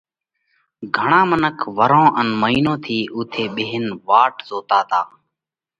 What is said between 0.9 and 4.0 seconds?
گھڻا منک ورهون ان مئِينون ٿِي اُوٿئہ ٻيهينَ